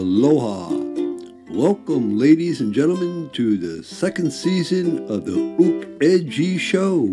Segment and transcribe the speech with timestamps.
[0.00, 0.70] Aloha.
[1.50, 7.12] Welcome, ladies and gentlemen, to the second season of the Ook Edgy Show.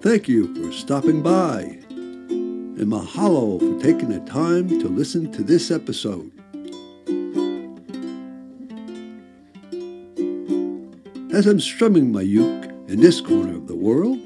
[0.00, 5.70] Thank you for stopping by, and mahalo for taking the time to listen to this
[5.70, 6.32] episode.
[11.34, 14.18] As I'm strumming my uke in this corner of the world,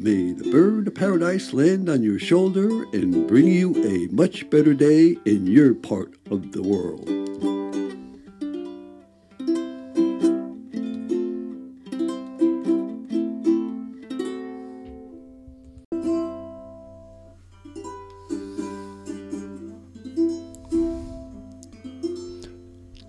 [0.00, 4.72] May the bird of paradise land on your shoulder and bring you a much better
[4.72, 7.08] day in your part of the world.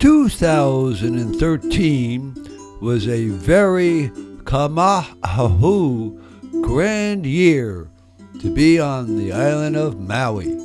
[0.00, 2.34] Two thousand and thirteen
[2.80, 4.08] was a very
[4.42, 6.20] kamahahu
[6.70, 7.90] grand year
[8.40, 10.56] to be on the island of Maui.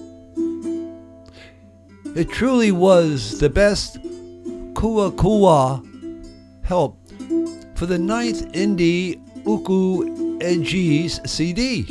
[2.16, 3.98] It truly was the best
[4.76, 5.82] kua kua
[6.62, 7.00] help
[7.74, 11.88] for the ninth indie Uku Edgies CD.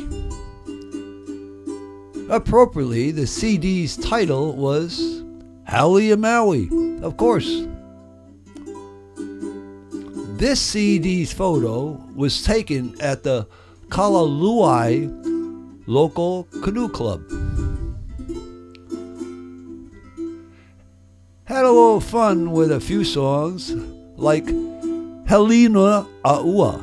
[2.30, 5.24] Appropriately, the CD's title was
[5.64, 6.68] Howley Maui,
[7.02, 7.66] of course.
[10.38, 13.48] This CD's photo was taken at the
[13.94, 15.06] Kalaluai
[15.86, 17.22] local canoe club.
[21.44, 23.70] Had a little fun with a few songs
[24.16, 24.48] like
[25.28, 26.82] Helena Aua.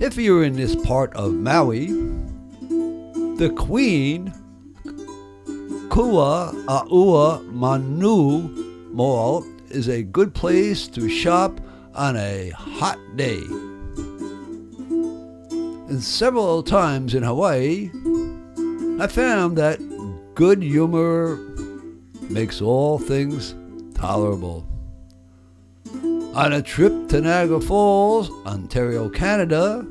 [0.00, 1.88] If you're in this part of Maui,
[3.36, 4.32] the Queen
[5.90, 8.48] Kua Aua Manu
[8.90, 11.60] Mall is a good place to shop
[11.98, 13.42] on a hot day.
[15.88, 17.90] And several times in Hawaii,
[19.00, 19.80] I found that
[20.36, 21.36] good humor
[22.30, 23.56] makes all things
[23.94, 24.64] tolerable.
[26.34, 29.84] On a trip to Niagara Falls, Ontario, Canada,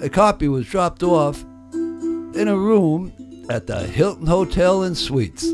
[0.00, 1.44] a copy was dropped off
[1.74, 3.12] in a room
[3.50, 5.46] at the Hilton Hotel and Suites.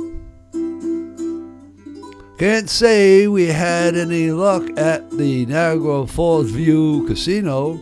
[2.37, 7.81] Can't say we had any luck at the Niagara Fallsview Casino,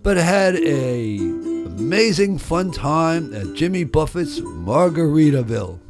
[0.00, 5.80] but had a amazing fun time at Jimmy Buffett's Margaritaville.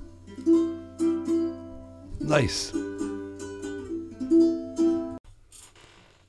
[2.21, 2.73] Nice.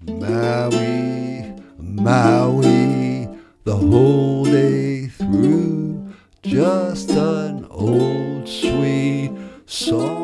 [0.01, 3.29] Maui, Maui,
[3.63, 9.31] the whole day through, just an old sweet
[9.65, 10.18] song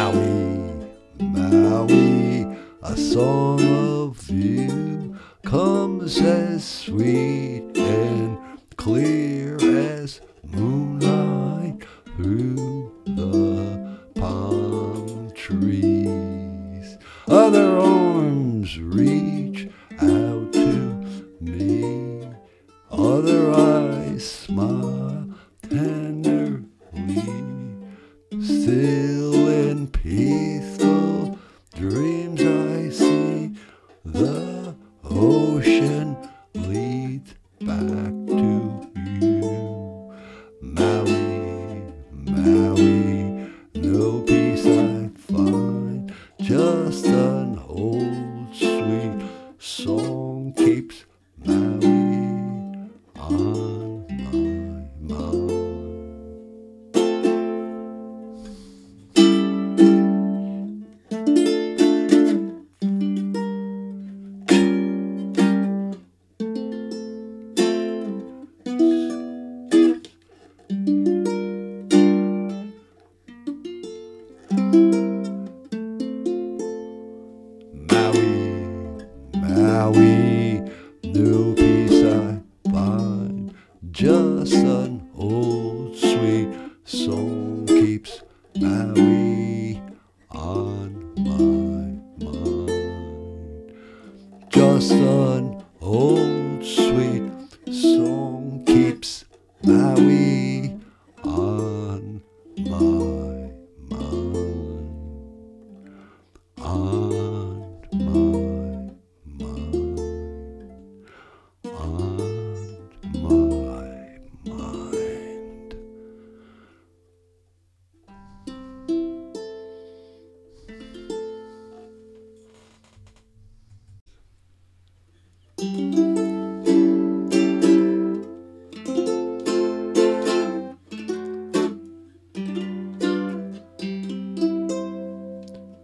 [0.00, 0.88] Maui,
[1.20, 2.46] Maui,
[2.82, 5.14] a song of you.
[5.44, 8.38] Comes as sweet and
[8.78, 9.19] clear
[79.90, 80.62] Maui,
[81.02, 82.40] no peace I
[82.70, 83.52] find,
[83.90, 86.48] just an old sweet
[86.84, 88.22] song keeps
[88.54, 89.82] Maui
[90.30, 93.74] on my mind.
[94.50, 97.24] Just an old sweet
[97.72, 99.24] song keeps
[99.64, 100.39] Maui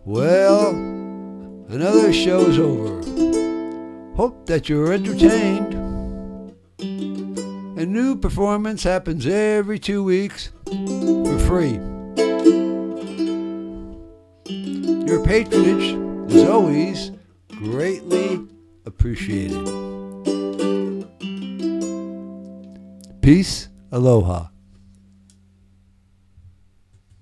[0.07, 0.71] Well,
[1.69, 3.03] another show's over.
[4.17, 5.75] Hope that you're entertained.
[7.79, 11.79] A new performance happens every two weeks for free.
[15.07, 17.11] Your patronage is always
[17.49, 18.26] greatly
[18.87, 19.67] appreciated.
[23.21, 24.56] Peace, aloha.